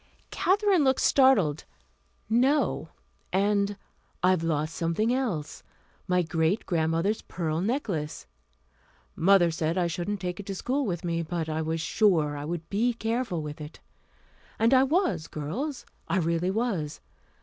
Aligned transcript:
Katherine 0.31 0.83
looked 0.83 1.01
startled. 1.01 1.63
"No. 2.27 2.89
And 3.31 3.77
I've 4.23 4.41
lost 4.41 4.73
something 4.73 5.13
else 5.13 5.61
my 6.07 6.23
great 6.23 6.65
grandmother's 6.65 7.21
pearl 7.21 7.61
necklace. 7.61 8.25
Mother 9.15 9.51
said 9.51 9.77
I 9.77 9.85
shouldn't 9.85 10.19
take 10.19 10.39
it 10.39 10.47
to 10.47 10.55
school 10.55 10.87
with 10.87 11.03
me, 11.05 11.21
but 11.21 11.47
I 11.47 11.61
was 11.61 11.81
sure 11.81 12.35
I 12.35 12.45
would 12.45 12.67
be 12.67 12.93
careful 12.93 13.43
with 13.43 13.61
it. 13.61 13.79
And 14.57 14.73
I 14.73 14.81
was, 14.85 15.27
girls, 15.27 15.85
I 16.07 16.17
really 16.17 16.49
was. 16.49 16.99